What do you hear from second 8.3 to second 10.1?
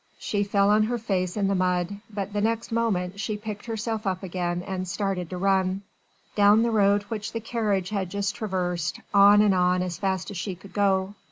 traversed, on and on as